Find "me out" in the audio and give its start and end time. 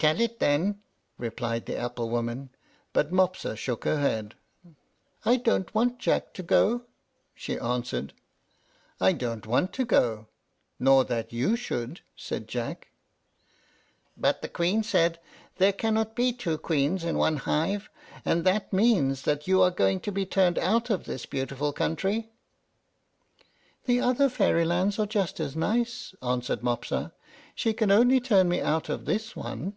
28.48-28.88